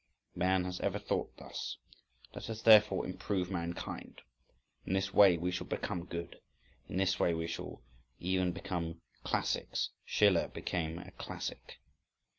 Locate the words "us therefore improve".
2.49-3.51